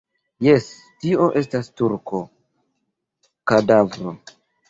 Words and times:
Jes, 0.45 0.69
tio 1.03 1.27
estas 1.41 1.69
turko, 1.81 2.23
kadavro. 3.53 4.17